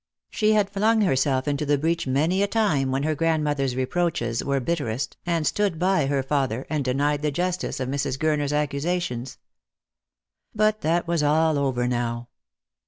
[0.31, 4.59] She had flung herself into the breach many a time when her grandmother's reproaches were
[4.59, 8.17] bitterest, and stood by her father, and denied the justice of Mrs.
[8.17, 9.37] Gurner's accusations.
[10.55, 12.29] But that was all over now.